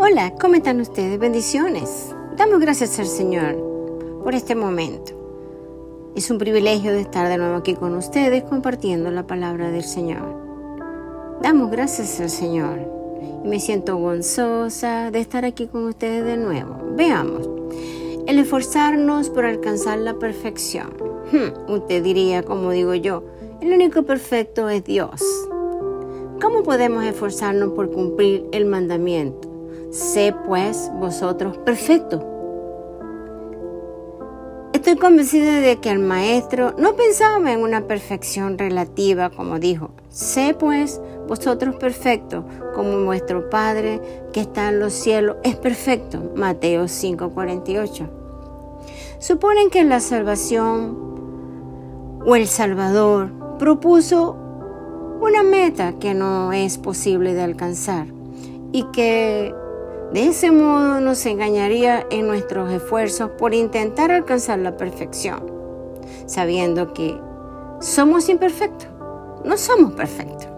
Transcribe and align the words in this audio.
Hola, 0.00 0.32
¿cómo 0.40 0.54
están 0.54 0.80
ustedes? 0.80 1.18
Bendiciones. 1.18 2.14
Damos 2.36 2.60
gracias 2.60 3.00
al 3.00 3.08
Señor 3.08 3.56
por 4.22 4.32
este 4.32 4.54
momento. 4.54 5.12
Es 6.14 6.30
un 6.30 6.38
privilegio 6.38 6.92
de 6.92 7.00
estar 7.00 7.28
de 7.28 7.36
nuevo 7.36 7.56
aquí 7.56 7.74
con 7.74 7.96
ustedes 7.96 8.44
compartiendo 8.44 9.10
la 9.10 9.26
palabra 9.26 9.72
del 9.72 9.82
Señor. 9.82 10.22
Damos 11.42 11.72
gracias 11.72 12.20
al 12.20 12.30
Señor 12.30 12.78
y 13.44 13.48
me 13.48 13.58
siento 13.58 13.96
gozosa 13.96 15.10
de 15.10 15.18
estar 15.18 15.44
aquí 15.44 15.66
con 15.66 15.86
ustedes 15.86 16.24
de 16.24 16.36
nuevo. 16.36 16.76
Veamos. 16.96 17.50
El 18.28 18.38
esforzarnos 18.38 19.30
por 19.30 19.46
alcanzar 19.46 19.98
la 19.98 20.14
perfección. 20.14 20.92
Hmm, 21.32 21.72
usted 21.72 22.04
diría, 22.04 22.44
como 22.44 22.70
digo 22.70 22.94
yo, 22.94 23.24
el 23.60 23.72
único 23.72 24.04
perfecto 24.04 24.68
es 24.68 24.84
Dios. 24.84 25.20
¿Cómo 26.40 26.62
podemos 26.62 27.02
esforzarnos 27.02 27.70
por 27.70 27.90
cumplir 27.90 28.46
el 28.52 28.64
mandamiento? 28.64 29.57
Sé 29.90 30.34
pues 30.46 30.90
vosotros 30.94 31.56
perfectos. 31.58 32.22
Estoy 34.74 34.96
convencida 34.96 35.60
de 35.60 35.80
que 35.80 35.90
el 35.90 35.98
maestro 35.98 36.74
no 36.78 36.94
pensaba 36.94 37.52
en 37.52 37.62
una 37.62 37.86
perfección 37.86 38.58
relativa, 38.58 39.30
como 39.30 39.58
dijo, 39.58 39.90
sé 40.10 40.54
pues 40.58 41.00
vosotros 41.26 41.76
perfectos, 41.76 42.44
como 42.74 43.02
vuestro 43.04 43.48
Padre 43.48 44.00
que 44.32 44.40
está 44.40 44.68
en 44.68 44.78
los 44.78 44.92
cielos 44.92 45.36
es 45.42 45.56
perfecto. 45.56 46.32
Mateo 46.36 46.86
5:48. 46.86 48.08
Suponen 49.18 49.70
que 49.70 49.84
la 49.84 50.00
salvación 50.00 51.08
o 52.26 52.36
el 52.36 52.46
Salvador 52.46 53.30
propuso 53.58 54.36
una 55.20 55.42
meta 55.42 55.94
que 55.94 56.12
no 56.12 56.52
es 56.52 56.76
posible 56.76 57.32
de 57.32 57.42
alcanzar 57.42 58.06
y 58.70 58.84
que 58.92 59.54
de 60.12 60.28
ese 60.28 60.50
modo 60.50 61.00
nos 61.00 61.24
engañaría 61.26 62.06
en 62.10 62.26
nuestros 62.26 62.72
esfuerzos 62.72 63.30
por 63.38 63.54
intentar 63.54 64.10
alcanzar 64.10 64.58
la 64.58 64.76
perfección, 64.76 65.42
sabiendo 66.26 66.94
que 66.94 67.14
somos 67.80 68.28
imperfectos, 68.28 68.88
no 69.44 69.56
somos 69.58 69.92
perfectos. 69.92 70.48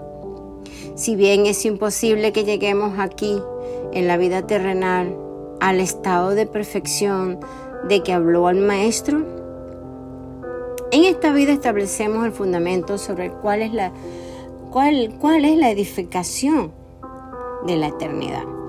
Si 0.95 1.17
bien 1.17 1.47
es 1.47 1.65
imposible 1.65 2.33
que 2.33 2.45
lleguemos 2.45 2.99
aquí, 2.99 3.43
en 3.93 4.07
la 4.07 4.17
vida 4.17 4.47
terrenal, 4.47 5.17
al 5.61 5.81
estado 5.81 6.31
de 6.31 6.47
perfección 6.47 7.41
de 7.89 8.03
que 8.03 8.13
habló 8.13 8.49
el 8.51 8.61
Maestro, 8.61 9.19
en 10.93 11.05
esta 11.05 11.33
vida 11.33 11.53
establecemos 11.53 12.25
el 12.25 12.33
fundamento 12.33 12.99
sobre 12.99 13.27
el 13.27 13.33
cual 13.33 13.63
es 13.63 13.73
la, 13.73 13.93
cuál, 14.71 15.17
cuál 15.21 15.45
es 15.45 15.57
la 15.57 15.71
edificación 15.71 16.73
de 17.67 17.77
la 17.77 17.89
eternidad. 17.89 18.60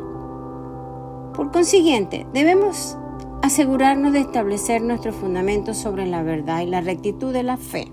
Por 1.41 1.51
consiguiente, 1.51 2.27
debemos 2.33 2.99
asegurarnos 3.41 4.13
de 4.13 4.19
establecer 4.19 4.83
nuestro 4.83 5.11
fundamento 5.11 5.73
sobre 5.73 6.05
la 6.05 6.21
verdad 6.21 6.61
y 6.61 6.67
la 6.67 6.81
rectitud 6.81 7.33
de 7.33 7.41
la 7.41 7.57
fe. 7.57 7.91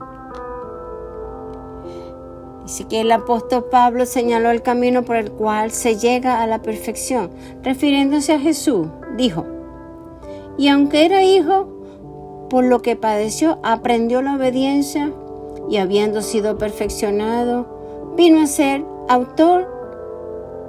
Dice 2.64 2.84
que 2.88 3.00
el 3.00 3.10
apóstol 3.10 3.64
Pablo 3.70 4.04
señaló 4.04 4.50
el 4.50 4.60
camino 4.60 5.02
por 5.02 5.16
el 5.16 5.32
cual 5.32 5.70
se 5.70 5.96
llega 5.96 6.42
a 6.42 6.46
la 6.46 6.60
perfección, 6.60 7.30
refiriéndose 7.62 8.34
a 8.34 8.38
Jesús, 8.38 8.86
dijo, 9.16 9.46
y 10.58 10.68
aunque 10.68 11.06
era 11.06 11.22
hijo, 11.22 12.46
por 12.50 12.64
lo 12.64 12.82
que 12.82 12.96
padeció, 12.96 13.60
aprendió 13.62 14.20
la 14.20 14.36
obediencia 14.36 15.10
y 15.70 15.78
habiendo 15.78 16.20
sido 16.20 16.58
perfeccionado, 16.58 18.12
vino 18.14 18.42
a 18.42 18.46
ser 18.46 18.84
autor 19.08 19.77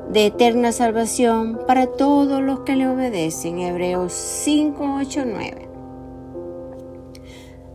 de 0.09 0.25
eterna 0.25 0.71
salvación 0.71 1.59
para 1.67 1.87
todos 1.87 2.41
los 2.41 2.61
que 2.61 2.75
le 2.75 2.87
obedecen. 2.87 3.59
Hebreos 3.59 4.11
5, 4.11 4.97
8, 5.01 5.21
9. 5.25 5.69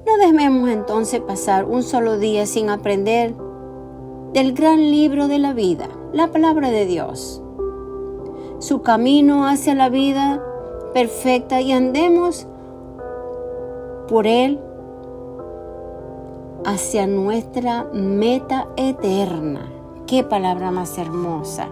No 0.07 0.17
debemos 0.19 0.69
entonces 0.69 1.21
pasar 1.21 1.65
un 1.65 1.83
solo 1.83 2.19
día 2.19 2.47
sin 2.47 2.71
aprender 2.71 3.35
del 4.33 4.53
gran 4.53 4.91
libro 4.91 5.29
de 5.29 5.39
la 5.39 5.53
vida, 5.53 5.89
la 6.13 6.29
palabra 6.29 6.71
de 6.71 6.87
Dios. 6.87 7.41
Su 8.59 8.83
camino 8.83 9.47
hacia 9.47 9.75
la 9.75 9.89
vida 9.89 10.43
perfecta 10.93 11.61
y 11.61 11.73
andemos 11.73 12.47
por 14.09 14.27
él 14.27 14.61
hacia 16.65 17.07
nuestra 17.07 17.85
meta 17.93 18.69
eterna. 18.77 19.71
Qué 20.07 20.25
palabra 20.25 20.71
más 20.71 20.99
hermosa. 20.99 21.69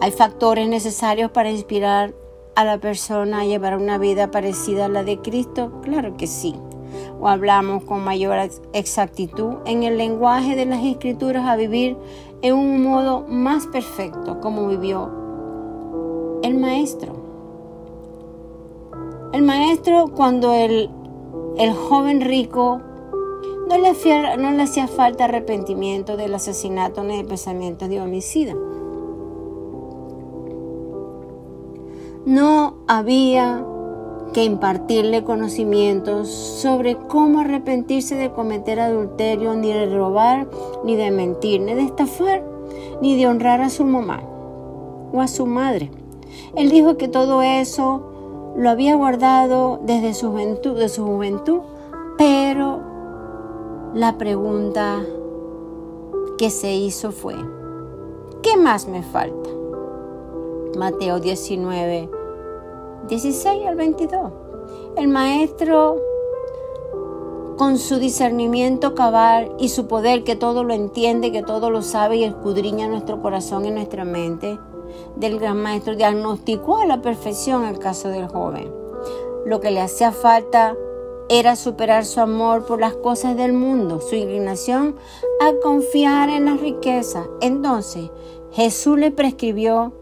¿Hay 0.00 0.12
factores 0.12 0.68
necesarios 0.68 1.32
para 1.32 1.50
inspirar 1.50 2.14
a 2.54 2.64
la 2.64 2.78
persona 2.78 3.40
a 3.40 3.44
llevar 3.44 3.76
una 3.76 3.98
vida 3.98 4.30
parecida 4.30 4.84
a 4.84 4.88
la 4.88 5.02
de 5.02 5.18
Cristo? 5.18 5.72
Claro 5.82 6.16
que 6.16 6.28
sí. 6.28 6.54
O 7.20 7.28
hablamos 7.28 7.82
con 7.82 8.04
mayor 8.04 8.38
exactitud 8.72 9.54
en 9.66 9.82
el 9.82 9.98
lenguaje 9.98 10.54
de 10.54 10.66
las 10.66 10.84
escrituras 10.84 11.46
a 11.46 11.56
vivir 11.56 11.96
en 12.42 12.54
un 12.54 12.82
modo 12.82 13.24
más 13.28 13.66
perfecto 13.66 14.40
como 14.40 14.68
vivió 14.68 15.10
el 16.44 16.56
maestro. 16.58 17.14
El 19.32 19.42
maestro 19.42 20.12
cuando 20.14 20.54
el, 20.54 20.90
el 21.58 21.72
joven 21.74 22.20
rico 22.20 22.80
no 23.68 23.76
le, 23.76 23.90
hacía, 23.90 24.86
falta 24.86 25.24
arrepentimiento 25.24 26.16
del 26.16 26.34
asesinato 26.34 27.04
ni 27.04 27.18
de 27.18 27.24
pensamientos 27.24 27.88
de 27.88 28.00
homicida. 28.00 28.54
No 32.28 32.74
había 32.86 33.64
que 34.34 34.44
impartirle 34.44 35.24
conocimientos 35.24 36.28
sobre 36.28 36.94
cómo 36.94 37.40
arrepentirse 37.40 38.16
de 38.16 38.30
cometer 38.30 38.80
adulterio, 38.80 39.54
ni 39.54 39.72
de 39.72 39.86
robar, 39.96 40.46
ni 40.84 40.94
de 40.94 41.10
mentir, 41.10 41.62
ni 41.62 41.72
de 41.72 41.84
estafar, 41.84 42.44
ni 43.00 43.16
de 43.16 43.26
honrar 43.26 43.62
a 43.62 43.70
su 43.70 43.86
mamá 43.86 44.20
o 45.10 45.22
a 45.22 45.26
su 45.26 45.46
madre. 45.46 45.90
Él 46.54 46.68
dijo 46.68 46.98
que 46.98 47.08
todo 47.08 47.40
eso 47.40 48.52
lo 48.58 48.68
había 48.68 48.94
guardado 48.94 49.80
desde 49.84 50.12
su 50.12 50.30
juventud, 50.30 50.86
su 50.88 51.06
juventud, 51.06 51.60
pero 52.18 52.80
la 53.94 54.18
pregunta 54.18 55.02
que 56.36 56.50
se 56.50 56.74
hizo 56.74 57.10
fue, 57.10 57.36
¿qué 58.42 58.58
más 58.58 58.86
me 58.86 59.02
falta? 59.02 59.48
Mateo 60.76 61.20
19, 61.20 62.17
16 63.06 63.66
al 63.66 63.76
22. 63.76 64.32
El 64.96 65.08
maestro, 65.08 65.96
con 67.56 67.78
su 67.78 67.98
discernimiento 67.98 68.94
cabal 68.94 69.52
y 69.58 69.68
su 69.68 69.86
poder 69.86 70.24
que 70.24 70.36
todo 70.36 70.64
lo 70.64 70.74
entiende, 70.74 71.32
que 71.32 71.42
todo 71.42 71.70
lo 71.70 71.82
sabe 71.82 72.16
y 72.16 72.24
escudriña 72.24 72.88
nuestro 72.88 73.22
corazón 73.22 73.64
y 73.64 73.70
nuestra 73.70 74.04
mente, 74.04 74.58
del 75.16 75.38
gran 75.38 75.62
maestro 75.62 75.94
diagnosticó 75.96 76.78
a 76.78 76.86
la 76.86 77.00
perfección 77.00 77.64
el 77.64 77.78
caso 77.78 78.08
del 78.08 78.28
joven. 78.28 78.72
Lo 79.46 79.60
que 79.60 79.70
le 79.70 79.80
hacía 79.80 80.12
falta 80.12 80.76
era 81.28 81.56
superar 81.56 82.04
su 82.04 82.20
amor 82.20 82.66
por 82.66 82.80
las 82.80 82.94
cosas 82.94 83.36
del 83.36 83.52
mundo, 83.52 84.00
su 84.00 84.14
inclinación 84.14 84.96
a 85.40 85.52
confiar 85.62 86.30
en 86.30 86.46
las 86.46 86.60
riquezas. 86.60 87.26
Entonces 87.40 88.10
Jesús 88.52 88.98
le 88.98 89.10
prescribió 89.10 89.92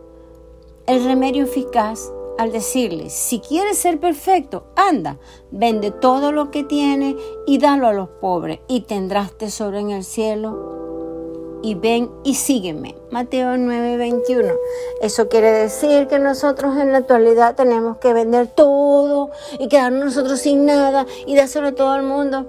el 0.87 1.05
remedio 1.05 1.45
eficaz 1.45 2.13
al 2.39 2.53
decirle, 2.53 3.11
si 3.11 3.41
quieres 3.41 3.79
ser 3.79 3.99
perfecto, 3.99 4.65
anda, 4.77 5.19
vende 5.51 5.91
todo 5.91 6.33
lo 6.33 6.51
que 6.51 6.65
tienes 6.65 7.17
y 7.47 7.59
dalo 7.59 7.87
a 7.87 7.93
los 7.93 8.09
pobres 8.09 8.61
y 8.69 8.83
tendrás 8.83 9.33
tesoro 9.33 9.79
en 9.79 9.91
el 9.91 10.05
cielo. 10.05 10.75
Y 11.63 11.75
ven 11.75 12.11
y 12.23 12.35
sígueme. 12.35 12.95
Mateo 13.11 13.57
9:21. 13.57 14.55
Eso 15.01 15.29
quiere 15.29 15.51
decir 15.51 16.07
que 16.07 16.19
nosotros 16.19 16.77
en 16.77 16.93
la 16.93 16.99
actualidad 16.99 17.57
tenemos 17.57 17.97
que 17.97 18.13
vender 18.13 18.49
todo 18.49 19.31
y 19.59 19.69
quedarnos 19.69 20.05
nosotros 20.05 20.39
sin 20.39 20.67
nada 20.67 21.07
y 21.27 21.35
dárselo 21.35 21.69
a 21.69 21.73
todo 21.73 21.97
el 21.97 22.03
mundo. 22.03 22.47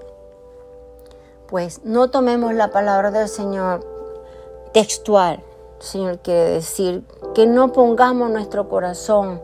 Pues 1.47 1.81
no 1.85 2.09
tomemos 2.09 2.53
la 2.53 2.71
palabra 2.71 3.09
del 3.09 3.29
Señor 3.29 3.87
textual. 4.73 5.41
El 5.79 5.85
Señor 5.85 6.19
quiere 6.19 6.49
decir 6.49 7.03
que 7.33 7.47
no 7.47 7.71
pongamos 7.71 8.29
nuestro 8.29 8.67
corazón 8.67 9.41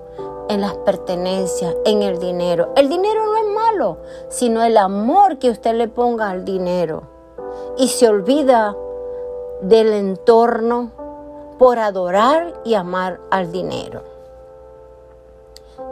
en 0.49 0.61
las 0.61 0.73
pertenencias, 0.75 1.75
en 1.85 2.01
el 2.01 2.19
dinero. 2.19 2.69
El 2.75 2.89
dinero 2.89 3.25
no 3.25 3.37
es 3.37 3.47
malo, 3.53 3.97
sino 4.29 4.63
el 4.63 4.77
amor 4.77 5.37
que 5.37 5.49
usted 5.49 5.73
le 5.73 5.87
ponga 5.87 6.29
al 6.29 6.45
dinero. 6.45 7.03
Y 7.77 7.87
se 7.87 8.07
olvida 8.07 8.75
del 9.61 9.93
entorno 9.93 10.91
por 11.57 11.79
adorar 11.79 12.53
y 12.63 12.73
amar 12.73 13.19
al 13.31 13.51
dinero. 13.51 14.01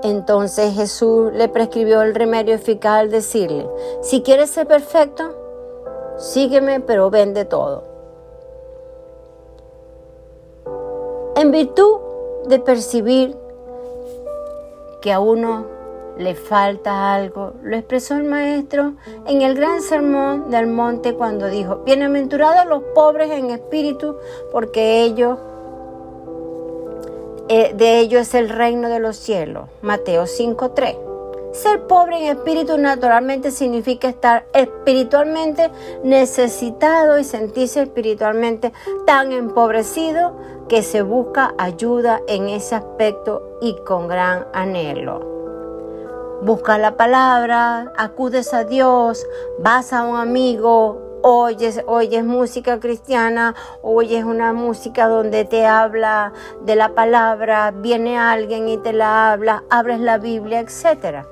Entonces 0.03 0.74
Jesús 0.74 1.31
le 1.33 1.47
prescribió 1.47 2.01
el 2.01 2.15
remedio 2.15 2.56
eficaz 2.56 3.01
al 3.01 3.12
decirle, 3.12 3.69
si 4.01 4.21
quieres 4.21 4.50
ser 4.50 4.68
perfecto, 4.68 5.36
sígueme, 6.18 6.80
pero 6.80 7.09
vende 7.09 7.45
todo. 7.45 7.83
En 11.36 11.51
virtud 11.51 12.00
de 12.47 12.59
percibir 12.59 13.38
que 15.01 15.12
a 15.12 15.19
uno 15.19 15.65
le 16.18 16.36
falta 16.36 17.13
algo, 17.13 17.53
lo 17.63 17.75
expresó 17.75 18.15
el 18.15 18.24
maestro 18.24 18.94
en 19.25 19.42
el 19.42 19.56
gran 19.56 19.81
sermón 19.81 20.51
del 20.51 20.68
monte 20.68 21.15
cuando 21.15 21.48
dijo, 21.48 21.77
bienaventurados 21.86 22.65
los 22.68 22.83
pobres 22.94 23.31
en 23.31 23.50
espíritu, 23.50 24.18
porque 24.51 25.06
eh, 27.50 27.74
de 27.75 28.00
ellos 28.00 28.21
es 28.21 28.33
el 28.36 28.50
reino 28.50 28.89
de 28.89 29.00
los 29.00 29.18
cielos. 29.18 29.68
Mateo 29.81 30.24
5.3. 30.24 31.12
Ser 31.54 31.86
pobre 31.86 32.18
en 32.18 32.38
espíritu 32.38 32.77
naturalmente 32.77 33.51
significa 33.51 34.07
estar 34.07 34.45
espiritualmente 34.54 35.69
necesitado 36.01 37.19
y 37.19 37.25
sentirse 37.25 37.81
espiritualmente 37.81 38.71
tan 39.06 39.33
empobrecido 39.33 40.33
que 40.71 40.83
se 40.83 41.01
busca 41.01 41.53
ayuda 41.57 42.21
en 42.27 42.47
ese 42.47 42.75
aspecto 42.75 43.57
y 43.59 43.75
con 43.85 44.07
gran 44.07 44.47
anhelo. 44.53 45.19
Busca 46.44 46.77
la 46.77 46.95
palabra, 46.95 47.91
acudes 47.97 48.53
a 48.53 48.63
Dios, 48.63 49.27
vas 49.59 49.91
a 49.91 50.03
un 50.06 50.15
amigo, 50.15 51.19
oyes, 51.23 51.83
oyes 51.88 52.23
música 52.23 52.79
cristiana, 52.79 53.53
oyes 53.81 54.23
una 54.23 54.53
música 54.53 55.09
donde 55.09 55.44
te 55.44 55.65
habla 55.65 56.31
de 56.62 56.77
la 56.77 56.95
palabra, 56.95 57.71
viene 57.71 58.18
alguien 58.18 58.69
y 58.69 58.77
te 58.77 58.94
la 58.94 59.33
habla, 59.33 59.65
abres 59.69 60.00
la 60.00 60.19
Biblia, 60.19 60.62
etc. 60.62 61.25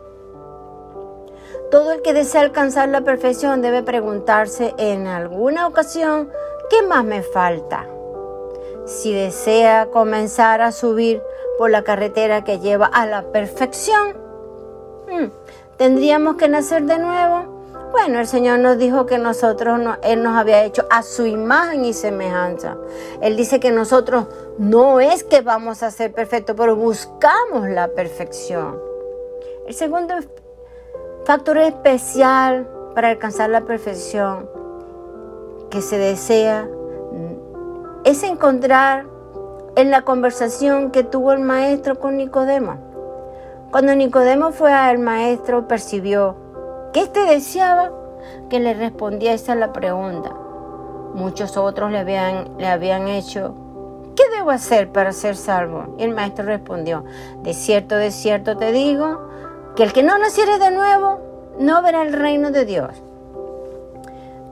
Todo 1.72 1.94
el 1.94 2.02
que 2.02 2.12
desea 2.12 2.42
alcanzar 2.42 2.90
la 2.90 3.06
perfección 3.06 3.62
debe 3.62 3.84
preguntarse 3.84 4.76
en 4.78 5.08
alguna 5.08 5.66
ocasión, 5.66 6.30
¿qué 6.70 6.82
más 6.82 7.06
me 7.06 7.22
falta? 7.24 7.88
Si 8.90 9.14
desea 9.14 9.90
comenzar 9.92 10.62
a 10.62 10.72
subir 10.72 11.22
por 11.60 11.70
la 11.70 11.84
carretera 11.84 12.44
que 12.44 12.58
lleva 12.58 12.88
a 12.88 13.06
la 13.06 13.32
perfección, 13.32 14.18
hmm, 15.08 15.26
¿tendríamos 15.78 16.38
que 16.38 16.50
nacer 16.50 16.82
de 16.86 16.98
nuevo? 16.98 17.60
Bueno, 17.92 18.20
el 18.20 18.26
Señor 18.26 18.58
nos 18.58 18.80
dijo 18.80 19.06
que 19.06 19.20
nosotros, 19.20 19.80
Él 20.02 20.24
nos 20.24 20.36
había 20.36 20.64
hecho 20.64 20.88
a 20.90 21.04
su 21.04 21.28
imagen 21.28 21.86
y 21.86 21.94
semejanza. 21.94 22.78
Él 23.22 23.38
dice 23.38 23.60
que 23.60 23.70
nosotros 23.70 24.26
no 24.58 25.00
es 25.00 25.24
que 25.24 25.42
vamos 25.42 25.84
a 25.84 25.92
ser 25.92 26.12
perfectos, 26.12 26.56
pero 26.58 26.76
buscamos 26.76 27.70
la 27.70 27.90
perfección. 27.90 28.80
El 29.68 29.76
segundo 29.76 30.16
factor 31.26 31.60
especial 31.60 32.68
para 32.96 33.10
alcanzar 33.10 33.52
la 33.52 33.62
perfección 33.62 34.50
que 35.70 35.84
se 35.84 36.00
desea 36.00 36.68
es 38.10 38.24
encontrar 38.24 39.06
en 39.76 39.92
la 39.92 40.02
conversación 40.02 40.90
que 40.90 41.04
tuvo 41.04 41.32
el 41.32 41.42
maestro 41.42 42.00
con 42.00 42.18
Nicodemo. 42.18 42.78
Cuando 43.70 43.94
Nicodemo 43.94 44.52
fue 44.52 44.74
al 44.74 44.98
maestro, 44.98 45.68
percibió 45.68 46.36
que 46.92 47.02
éste 47.02 47.24
deseaba 47.26 47.92
que 48.50 48.60
le 48.60 48.74
respondiese 48.74 49.52
a 49.52 49.56
la 49.56 49.74
pregunta. 49.74 50.32
Muchos 51.14 51.56
otros 51.56 51.92
le 51.92 52.00
habían, 52.00 52.58
le 52.58 52.66
habían 52.66 53.08
hecho, 53.08 53.54
¿qué 54.16 54.24
debo 54.36 54.50
hacer 54.50 54.92
para 54.92 55.12
ser 55.12 55.36
salvo? 55.36 55.96
Y 56.00 56.04
el 56.04 56.16
maestro 56.16 56.46
respondió, 56.46 57.04
de 57.44 57.54
cierto, 57.54 57.96
de 57.96 58.10
cierto 58.10 58.58
te 58.58 58.72
digo, 58.72 59.20
que 59.76 59.84
el 59.84 59.94
que 59.94 60.02
no 60.02 60.18
naciere 60.18 60.58
de 60.58 60.72
nuevo 60.72 61.20
no 61.60 61.84
verá 61.84 62.02
el 62.02 62.14
reino 62.14 62.50
de 62.50 62.66
Dios. 62.66 63.04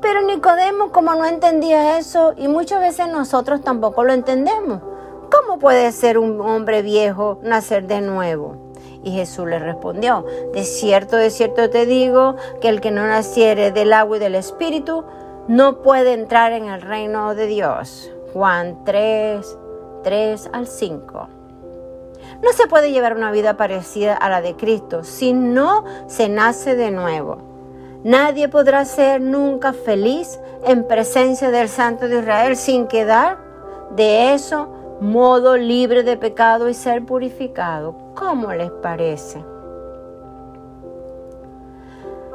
Pero 0.08 0.22
Nicodemo 0.22 0.94
como 0.94 1.16
no 1.16 1.26
entendía 1.26 1.98
eso 1.98 2.34
y 2.38 2.48
muchas 2.48 2.80
veces 2.80 3.10
nosotros 3.10 3.60
tampoco 3.60 4.06
lo 4.06 4.14
entendemos. 4.14 4.82
¿Cómo 5.30 5.60
puede 5.60 5.92
ser 5.92 6.18
un 6.18 6.40
hombre 6.40 6.82
viejo 6.82 7.40
nacer 7.44 7.88
de 7.88 8.00
nuevo? 8.00 8.56
Y 9.04 9.12
Jesús 9.12 9.50
le 9.50 9.60
respondió, 9.60 10.26
de 10.54 10.64
cierto, 10.64 11.18
de 11.18 11.30
cierto 11.30 11.70
te 11.70 11.86
digo, 11.86 12.38
que 12.62 12.70
el 12.70 12.80
que 12.80 12.90
no 12.90 13.06
naciere 13.06 13.74
del 13.74 13.92
agua 13.92 14.16
y 14.16 14.22
del 14.22 14.36
espíritu 14.36 15.04
no 15.50 15.82
puede 15.82 16.14
entrar 16.14 16.54
en 16.54 16.70
el 16.70 16.82
reino 16.82 17.36
de 17.36 17.48
Dios. 17.48 18.10
Juan 18.32 18.86
3, 18.86 19.58
3 20.06 20.50
al 20.54 20.68
5. 20.68 21.28
No 22.42 22.54
se 22.54 22.68
puede 22.68 22.94
llevar 22.94 23.18
una 23.18 23.32
vida 23.32 23.58
parecida 23.58 24.16
a 24.16 24.30
la 24.30 24.40
de 24.40 24.56
Cristo 24.56 25.04
si 25.04 25.34
no 25.34 25.84
se 26.08 26.30
nace 26.30 26.78
de 26.78 26.92
nuevo. 26.92 27.47
Nadie 28.08 28.48
podrá 28.48 28.86
ser 28.86 29.20
nunca 29.20 29.74
feliz 29.74 30.40
en 30.64 30.88
presencia 30.88 31.52
del 31.52 31.68
Santo 31.68 32.08
de 32.08 32.20
Israel 32.20 32.56
sin 32.56 32.88
quedar 32.88 33.38
de 33.98 34.34
eso 34.34 34.70
modo 35.02 35.58
libre 35.58 36.04
de 36.04 36.16
pecado 36.16 36.70
y 36.70 36.74
ser 36.74 37.04
purificado. 37.04 37.98
¿Cómo 38.16 38.54
les 38.54 38.72
parece? 38.72 39.44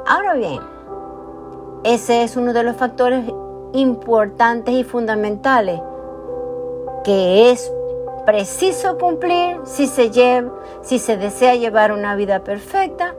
Ahora 0.07 0.35
bien, 0.35 0.61
ese 1.85 2.23
es 2.23 2.37
uno 2.37 2.53
de 2.53 2.65
los 2.65 2.77
factores 2.77 3.25
importantes 3.73 4.75
y 4.75 4.85
fundamentales 4.85 5.81
que 7.03 7.51
es 7.51 7.73
preciso 8.27 8.99
cumplir 8.99 9.59
si 9.65 9.87
se, 9.87 10.11
lleva, 10.11 10.53
si 10.83 10.99
se 10.99 11.17
desea 11.17 11.55
llevar 11.55 11.93
una 11.93 12.15
vida 12.15 12.45
perfecta, 12.45 13.15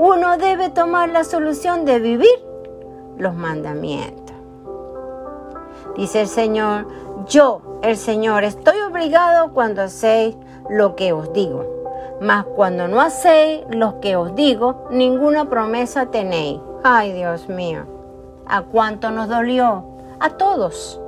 uno 0.00 0.38
debe 0.38 0.70
tomar 0.70 1.10
la 1.10 1.24
solución 1.24 1.84
de 1.84 1.98
vivir 1.98 2.42
los 3.18 3.34
mandamientos. 3.34 4.34
Dice 5.94 6.22
el 6.22 6.26
Señor, 6.26 6.86
yo, 7.26 7.60
el 7.82 7.98
Señor, 7.98 8.44
estoy 8.44 8.80
obligado 8.80 9.52
cuando 9.52 9.82
hacéis 9.82 10.38
lo 10.70 10.96
que 10.96 11.12
os 11.12 11.30
digo. 11.34 11.66
Mas 12.18 12.46
cuando 12.56 12.88
no 12.88 12.98
hacéis 13.02 13.60
lo 13.68 14.00
que 14.00 14.16
os 14.16 14.34
digo, 14.34 14.86
ninguna 14.90 15.50
promesa 15.50 16.06
tenéis. 16.06 16.60
Ay, 16.82 17.12
Dios 17.12 17.50
mío, 17.50 17.82
¿a 18.46 18.62
cuánto 18.62 19.10
nos 19.10 19.28
dolió? 19.28 19.84
A 20.18 20.30
todos. 20.30 20.98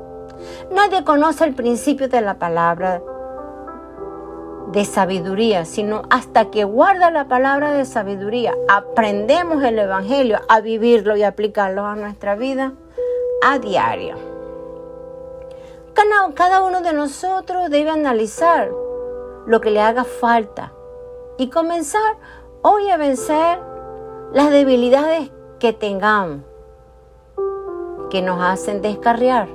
Nadie 0.71 1.03
conoce 1.03 1.45
el 1.45 1.55
principio 1.55 2.11
de 2.11 2.21
la 2.21 2.35
palabra 2.35 3.01
de 4.73 4.85
sabiduría, 4.85 5.65
sino 5.65 6.03
hasta 6.11 6.51
que 6.51 6.65
guarda 6.65 7.11
la 7.11 7.29
palabra 7.29 7.73
de 7.73 7.85
sabiduría, 7.85 8.55
aprendemos 8.69 9.63
el 9.65 9.79
Evangelio 9.79 10.41
a 10.49 10.61
vivirlo 10.61 11.17
y 11.17 11.23
aplicarlo 11.23 11.85
a 11.85 11.95
nuestra 11.95 12.35
vida 12.35 12.73
a 13.43 13.59
diario. 13.59 14.17
Cada 16.35 16.63
uno 16.63 16.81
de 16.81 16.93
nosotros 16.93 17.69
debe 17.69 17.91
analizar 17.91 18.71
lo 19.47 19.61
que 19.61 19.71
le 19.71 19.81
haga 19.81 20.05
falta 20.05 20.73
y 21.37 21.51
comenzar 21.51 22.17
hoy 22.63 22.89
a 22.91 22.97
vencer 22.97 23.59
las 24.33 24.51
debilidades 24.51 25.31
que 25.59 25.73
tengamos 25.73 26.41
que 28.11 28.23
nos 28.23 28.43
hacen 28.43 28.83
descarriar 28.83 29.49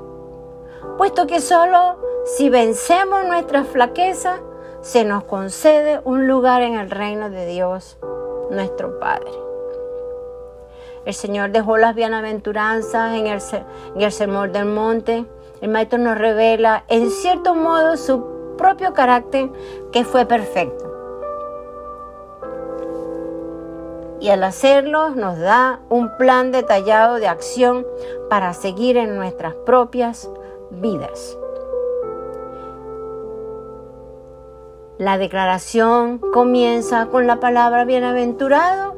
puesto 0.97 1.27
que 1.27 1.39
solo 1.39 1.97
si 2.25 2.49
vencemos 2.49 3.23
nuestras 3.25 3.67
flaquezas, 3.67 4.41
se 4.87 5.03
nos 5.03 5.25
concede 5.25 5.99
un 6.05 6.27
lugar 6.27 6.61
en 6.61 6.75
el 6.75 6.89
reino 6.89 7.29
de 7.29 7.45
Dios, 7.45 7.97
nuestro 8.49 8.97
Padre. 9.01 9.29
El 11.05 11.13
Señor 11.13 11.51
dejó 11.51 11.75
las 11.75 11.93
bienaventuranzas 11.93 13.13
en 13.15 13.27
el, 13.27 13.41
en 13.97 14.53
del 14.53 14.65
monte. 14.65 15.25
El 15.59 15.71
Maestro 15.71 15.99
nos 15.99 16.17
revela, 16.17 16.85
en 16.87 17.11
cierto 17.11 17.53
modo, 17.53 17.97
su 17.97 18.55
propio 18.57 18.93
carácter 18.93 19.49
que 19.91 20.05
fue 20.05 20.25
perfecto. 20.25 20.85
y 24.19 24.29
al 24.29 24.43
hacerlo 24.43 25.11
nos 25.11 25.37
da 25.37 25.79
un 25.89 26.17
plan 26.17 26.51
detallado 26.51 27.17
de 27.17 27.27
acción 27.27 27.85
para 28.31 28.53
seguir 28.53 28.97
en 28.97 29.15
nuestras 29.15 29.53
propias 29.53 30.27
vidas. 30.71 31.37
La 34.97 35.19
declaración 35.19 36.17
comienza 36.17 37.05
con 37.05 37.27
la 37.27 37.39
palabra 37.39 37.85
bienaventurado. 37.85 38.95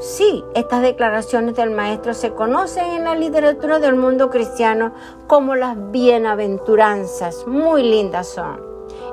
Sí, 0.00 0.44
estas 0.56 0.82
declaraciones 0.82 1.54
del 1.54 1.70
Maestro 1.70 2.14
se 2.14 2.34
conocen 2.34 2.86
en 2.86 3.04
la 3.04 3.14
literatura 3.14 3.78
del 3.78 3.94
mundo 3.94 4.28
cristiano 4.28 4.92
como 5.28 5.54
las 5.54 5.76
bienaventuranzas. 5.92 7.46
Muy 7.46 7.84
lindas 7.84 8.26
son. 8.26 8.60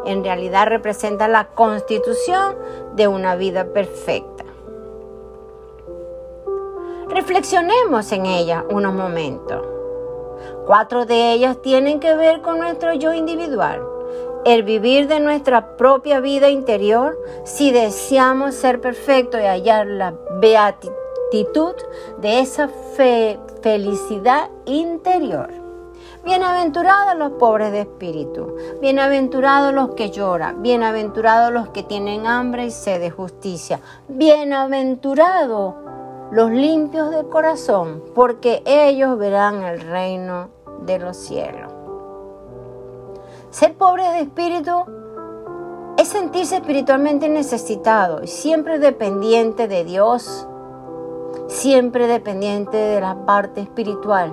En 0.08 0.24
realidad 0.24 0.70
representan 0.70 1.34
la 1.34 1.50
constitución 1.50 2.56
de 2.96 3.08
una 3.08 3.36
vida 3.36 3.66
perfecta. 3.72 4.44
Reflexionemos 7.10 8.12
en 8.12 8.26
ella 8.26 8.66
unos 8.72 8.96
momentos. 8.96 9.68
Cuatro 10.66 11.06
de 11.06 11.34
ellas 11.34 11.62
tienen 11.62 12.00
que 12.00 12.16
ver 12.16 12.42
con 12.42 12.58
nuestro 12.58 12.94
yo 12.94 13.14
individual, 13.14 13.84
el 14.46 14.64
vivir 14.64 15.08
de 15.08 15.20
nuestra 15.20 15.78
propia 15.78 16.20
vida 16.20 16.50
interior 16.50 17.18
si 17.44 17.72
deseamos 17.72 18.56
ser 18.56 18.82
perfectos 18.82 19.40
y 19.42 19.46
hallar 19.46 19.86
la 19.86 20.14
beatitud 20.40 21.76
de 22.20 22.40
esa 22.40 22.68
fe, 22.68 23.40
felicidad 23.62 24.50
interior. 24.66 25.50
Bienaventurados 26.24 27.18
los 27.18 27.32
pobres 27.34 27.72
de 27.72 27.82
espíritu, 27.82 28.56
bienaventurados 28.80 29.74
los 29.74 29.96
que 29.96 30.12
lloran, 30.12 30.62
bienaventurados 30.62 31.52
los 31.52 31.70
que 31.70 31.84
tienen 31.84 32.28
hambre 32.28 32.66
y 32.66 32.72
sed 32.72 33.00
de 33.00 33.10
justicia, 33.10 33.80
bienaventurados 34.08 35.76
los 36.32 36.52
limpios 36.52 37.12
de 37.12 37.28
corazón, 37.28 38.04
porque 38.14 38.62
ellos 38.66 39.18
verán 39.18 39.64
el 39.64 39.82
reino 39.82 40.50
de 40.84 41.00
los 41.00 41.18
cielos. 41.18 41.81
Ser 43.52 43.74
pobre 43.76 44.04
de 44.04 44.22
espíritu 44.22 44.86
es 45.98 46.08
sentirse 46.08 46.56
espiritualmente 46.56 47.28
necesitado 47.28 48.24
y 48.24 48.28
siempre 48.28 48.80
dependiente 48.80 49.68
de 49.68 49.84
Dios, 49.84 50.48
siempre 51.48 52.08
dependiente 52.08 52.78
de 52.78 53.02
la 53.02 53.26
parte 53.26 53.60
espiritual. 53.60 54.32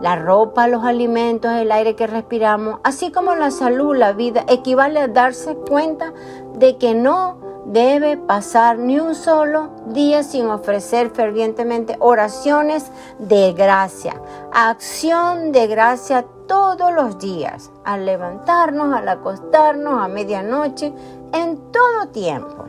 La 0.00 0.16
ropa, 0.16 0.66
los 0.66 0.84
alimentos, 0.84 1.52
el 1.52 1.70
aire 1.70 1.94
que 1.94 2.08
respiramos, 2.08 2.80
así 2.82 3.12
como 3.12 3.36
la 3.36 3.52
salud, 3.52 3.94
la 3.94 4.12
vida, 4.12 4.44
equivale 4.48 4.98
a 4.98 5.06
darse 5.06 5.54
cuenta 5.54 6.12
de 6.54 6.78
que 6.78 6.96
no 6.96 7.45
debe 7.66 8.16
pasar 8.16 8.78
ni 8.78 9.00
un 9.00 9.14
solo 9.14 9.70
día 9.86 10.22
sin 10.22 10.46
ofrecer 10.48 11.10
fervientemente 11.10 11.96
oraciones 11.98 12.90
de 13.18 13.52
gracia, 13.52 14.20
acción 14.52 15.52
de 15.52 15.66
gracia 15.66 16.24
todos 16.46 16.92
los 16.92 17.18
días, 17.18 17.72
al 17.84 18.06
levantarnos, 18.06 18.94
al 18.94 19.08
acostarnos, 19.08 20.00
a 20.00 20.06
medianoche, 20.06 20.92
en 21.32 21.72
todo 21.72 22.08
tiempo, 22.12 22.66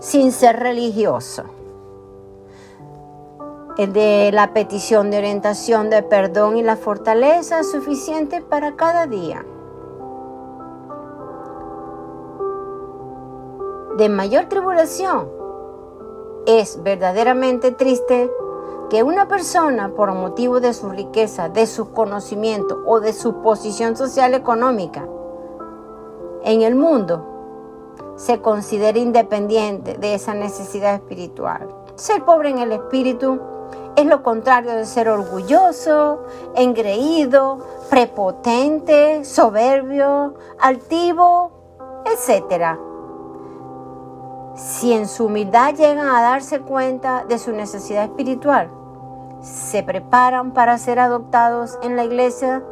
sin 0.00 0.32
ser 0.32 0.60
religioso. 0.60 1.44
De 3.76 4.30
la 4.32 4.54
petición 4.54 5.10
de 5.10 5.18
orientación, 5.18 5.90
de 5.90 6.02
perdón 6.02 6.56
y 6.56 6.62
la 6.62 6.76
fortaleza 6.76 7.64
suficiente 7.64 8.40
para 8.40 8.76
cada 8.76 9.06
día. 9.06 9.44
De 13.96 14.08
mayor 14.08 14.46
tribulación 14.46 15.28
es 16.46 16.82
verdaderamente 16.82 17.70
triste 17.70 18.28
que 18.90 19.04
una 19.04 19.28
persona, 19.28 19.94
por 19.94 20.12
motivo 20.14 20.58
de 20.58 20.74
su 20.74 20.90
riqueza, 20.90 21.48
de 21.48 21.68
su 21.68 21.92
conocimiento 21.92 22.82
o 22.86 22.98
de 22.98 23.12
su 23.12 23.40
posición 23.40 23.96
social 23.96 24.34
económica 24.34 25.06
en 26.42 26.62
el 26.62 26.74
mundo, 26.74 27.24
se 28.16 28.40
considere 28.40 28.98
independiente 28.98 29.96
de 29.96 30.14
esa 30.14 30.34
necesidad 30.34 30.96
espiritual. 30.96 31.68
Ser 31.94 32.24
pobre 32.24 32.50
en 32.50 32.58
el 32.58 32.72
espíritu 32.72 33.38
es 33.94 34.06
lo 34.06 34.24
contrario 34.24 34.72
de 34.72 34.86
ser 34.86 35.08
orgulloso, 35.08 36.24
engreído, 36.56 37.58
prepotente, 37.90 39.24
soberbio, 39.24 40.34
altivo, 40.58 41.52
etc. 42.06 42.76
Si 44.54 44.92
en 44.92 45.08
su 45.08 45.26
humildad 45.26 45.74
llegan 45.74 46.06
a 46.06 46.22
darse 46.22 46.60
cuenta 46.60 47.24
de 47.24 47.38
su 47.38 47.52
necesidad 47.52 48.04
espiritual, 48.04 48.70
se 49.40 49.82
preparan 49.82 50.52
para 50.52 50.78
ser 50.78 51.00
adoptados 51.00 51.78
en 51.82 51.96
la 51.96 52.04
iglesia 52.04 52.62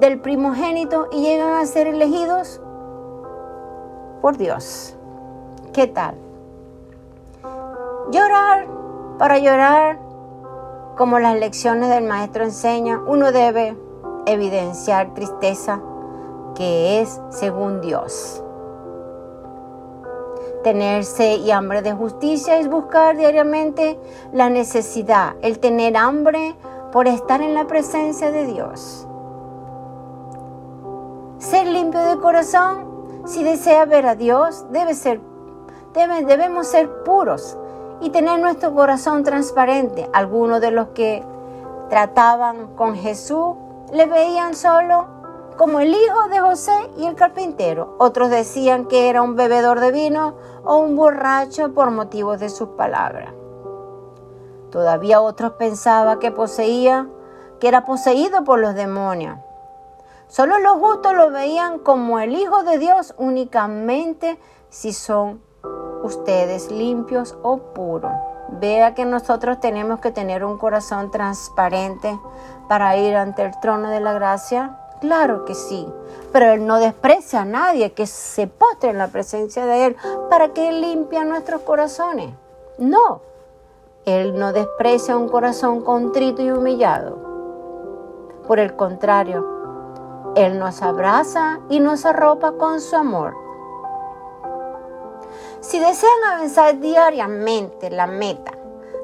del 0.00 0.20
primogénito 0.20 1.08
y 1.12 1.22
llegan 1.22 1.54
a 1.54 1.66
ser 1.66 1.86
elegidos 1.86 2.60
por 4.20 4.36
Dios. 4.36 4.96
¿Qué 5.72 5.86
tal? 5.86 6.16
Llorar 8.10 8.66
para 9.18 9.38
llorar, 9.38 9.98
como 10.96 11.20
las 11.20 11.38
lecciones 11.38 11.90
del 11.90 12.04
maestro 12.04 12.42
enseñan, 12.42 13.02
uno 13.06 13.30
debe 13.30 13.76
evidenciar 14.26 15.14
tristeza 15.14 15.80
que 16.54 17.00
es 17.00 17.20
según 17.30 17.80
Dios. 17.80 18.42
Tenerse 20.68 21.36
y 21.36 21.50
hambre 21.50 21.80
de 21.80 21.94
justicia 21.94 22.58
es 22.58 22.68
buscar 22.68 23.16
diariamente 23.16 23.98
la 24.34 24.50
necesidad, 24.50 25.34
el 25.40 25.60
tener 25.60 25.96
hambre 25.96 26.56
por 26.92 27.08
estar 27.08 27.40
en 27.40 27.54
la 27.54 27.66
presencia 27.66 28.30
de 28.30 28.44
Dios. 28.44 29.08
Ser 31.38 31.68
limpio 31.68 32.00
de 32.00 32.18
corazón, 32.18 33.22
si 33.24 33.44
desea 33.44 33.86
ver 33.86 34.04
a 34.04 34.14
Dios, 34.14 34.66
debe 34.70 34.92
ser, 34.92 35.22
debemos 35.94 36.66
ser 36.66 37.02
puros 37.02 37.56
y 38.02 38.10
tener 38.10 38.38
nuestro 38.38 38.74
corazón 38.74 39.24
transparente. 39.24 40.10
Algunos 40.12 40.60
de 40.60 40.70
los 40.70 40.88
que 40.88 41.24
trataban 41.88 42.74
con 42.76 42.94
Jesús 42.94 43.56
le 43.90 44.04
veían 44.04 44.54
solo 44.54 45.17
como 45.58 45.80
el 45.80 45.92
hijo 45.92 46.28
de 46.28 46.38
José 46.38 46.88
y 46.96 47.06
el 47.06 47.16
carpintero. 47.16 47.96
Otros 47.98 48.30
decían 48.30 48.86
que 48.86 49.10
era 49.10 49.22
un 49.22 49.34
bebedor 49.34 49.80
de 49.80 49.90
vino 49.90 50.36
o 50.64 50.76
un 50.76 50.94
borracho 50.94 51.74
por 51.74 51.90
motivo 51.90 52.38
de 52.38 52.48
sus 52.48 52.70
palabras. 52.70 53.34
Todavía 54.70 55.20
otros 55.20 55.54
pensaban 55.54 56.20
que 56.20 56.30
poseía, 56.30 57.08
que 57.58 57.66
era 57.66 57.84
poseído 57.84 58.44
por 58.44 58.60
los 58.60 58.76
demonios. 58.76 59.36
Solo 60.28 60.58
los 60.60 60.74
justos 60.74 61.14
lo 61.14 61.30
veían 61.30 61.80
como 61.80 62.20
el 62.20 62.36
Hijo 62.36 62.62
de 62.62 62.78
Dios 62.78 63.14
únicamente 63.18 64.38
si 64.68 64.92
son 64.92 65.42
ustedes 66.04 66.70
limpios 66.70 67.36
o 67.42 67.58
puros. 67.58 68.12
Vea 68.60 68.94
que 68.94 69.04
nosotros 69.04 69.58
tenemos 69.58 69.98
que 69.98 70.12
tener 70.12 70.44
un 70.44 70.56
corazón 70.56 71.10
transparente 71.10 72.16
para 72.68 72.96
ir 72.96 73.16
ante 73.16 73.42
el 73.42 73.58
trono 73.58 73.90
de 73.90 74.00
la 74.00 74.12
gracia 74.12 74.78
Claro 75.00 75.44
que 75.44 75.54
sí, 75.54 75.86
pero 76.32 76.52
Él 76.52 76.66
no 76.66 76.78
desprecia 76.78 77.42
a 77.42 77.44
nadie 77.44 77.92
que 77.92 78.06
se 78.06 78.48
postre 78.48 78.90
en 78.90 78.98
la 78.98 79.08
presencia 79.08 79.64
de 79.64 79.86
Él 79.86 79.96
para 80.28 80.48
que 80.48 80.68
Él 80.68 80.80
limpie 80.80 81.24
nuestros 81.24 81.62
corazones. 81.62 82.34
No, 82.78 83.20
Él 84.04 84.38
no 84.38 84.52
desprecia 84.52 85.16
un 85.16 85.28
corazón 85.28 85.82
contrito 85.82 86.42
y 86.42 86.50
humillado. 86.50 87.16
Por 88.48 88.58
el 88.58 88.74
contrario, 88.74 90.32
Él 90.34 90.58
nos 90.58 90.82
abraza 90.82 91.60
y 91.68 91.78
nos 91.78 92.04
arropa 92.04 92.52
con 92.52 92.80
su 92.80 92.96
amor. 92.96 93.34
Si 95.60 95.78
desean 95.78 96.24
avanzar 96.32 96.80
diariamente 96.80 97.90
la 97.90 98.06
meta 98.06 98.52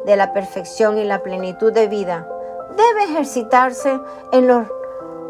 de 0.07 0.17
la 0.17 0.33
perfección 0.33 0.99
y 0.99 1.05
la 1.05 1.23
plenitud 1.23 1.73
de 1.73 1.89
vida, 1.89 2.29
debe 2.77 3.05
ejercitarse 3.05 4.01
en 4.33 4.47
los 4.47 4.67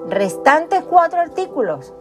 restantes 0.08 0.82
cuatro 0.84 1.20
artículos 1.20 1.92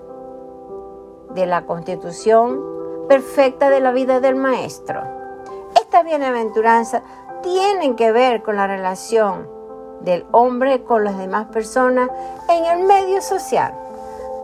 de 1.33 1.45
la 1.45 1.65
constitución 1.65 2.61
perfecta 3.07 3.69
de 3.69 3.79
la 3.79 3.91
vida 3.91 4.19
del 4.19 4.35
maestro. 4.35 5.01
Esta 5.75 6.03
bienaventuranza 6.03 7.03
tienen 7.41 7.95
que 7.95 8.11
ver 8.11 8.41
con 8.43 8.55
la 8.55 8.67
relación 8.67 9.47
del 10.01 10.25
hombre 10.31 10.83
con 10.83 11.03
las 11.03 11.17
demás 11.17 11.47
personas 11.47 12.09
en 12.49 12.65
el 12.65 12.85
medio 12.85 13.21
social. 13.21 13.73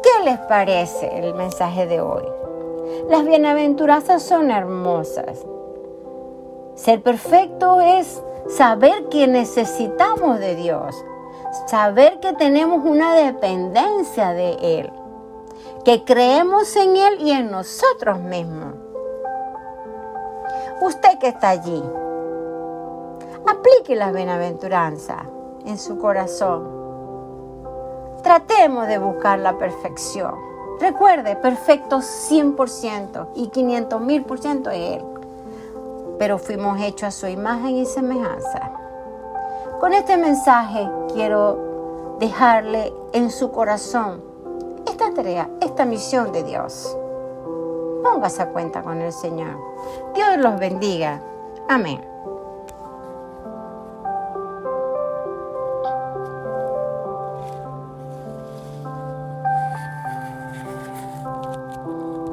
¿Qué 0.02 0.24
les 0.24 0.38
parece 0.40 1.20
el 1.20 1.34
mensaje 1.34 1.86
de 1.86 2.02
hoy? 2.02 2.24
Las 3.10 3.26
bienaventuranzas 3.26 4.24
son 4.24 4.52
hermosas. 4.52 5.46
Ser 6.76 7.02
perfecto 7.02 7.82
es 7.82 8.24
saber 8.48 9.10
que 9.10 9.28
necesitamos 9.28 10.40
de 10.40 10.56
Dios, 10.56 10.96
saber 11.68 12.20
que 12.20 12.34
tenemos 12.34 12.86
una 12.86 13.16
dependencia 13.16 14.34
de 14.34 14.80
Él, 14.80 14.92
que 15.84 16.04
creemos 16.04 16.76
en 16.76 16.96
Él 16.96 17.18
y 17.20 17.32
en 17.32 17.52
nosotros 17.52 18.20
mismos. 18.20 18.74
Usted 20.82 21.18
que 21.20 21.30
está 21.30 21.50
allí, 21.50 21.84
aplique 23.48 23.96
la 23.96 24.12
bienaventuranza 24.12 25.26
en 25.66 25.78
su 25.78 25.98
corazón. 25.98 26.80
Tratemos 28.24 28.88
de 28.88 28.98
buscar 28.98 29.40
la 29.40 29.58
perfección. 29.58 30.36
Recuerde, 30.80 31.36
perfecto 31.36 31.98
100% 31.98 33.30
y 33.36 33.48
500 33.50 34.02
mil 34.02 34.24
por 34.24 34.40
ciento 34.40 34.70
es 34.70 34.98
Él. 34.98 35.06
Pero 36.18 36.38
fuimos 36.38 36.80
hechos 36.82 37.10
a 37.10 37.12
su 37.12 37.28
imagen 37.28 37.78
y 37.78 37.86
semejanza. 37.86 38.79
Con 39.80 39.94
este 39.94 40.18
mensaje 40.18 40.90
quiero 41.14 42.18
dejarle 42.20 42.94
en 43.14 43.32
su 43.32 43.52
corazón 43.52 44.22
esta 44.86 45.14
tarea, 45.14 45.50
esta 45.62 45.86
misión 45.86 46.34
de 46.34 46.44
Dios. 46.44 46.98
Póngase 48.04 48.42
a 48.42 48.50
cuenta 48.50 48.82
con 48.82 49.00
el 49.00 49.14
Señor. 49.14 49.56
Dios 50.14 50.38
los 50.38 50.60
bendiga. 50.60 51.22
Amén. 51.70 52.09